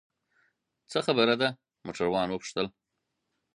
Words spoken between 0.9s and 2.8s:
څه خبره ده؟ موټروان وپوښتل.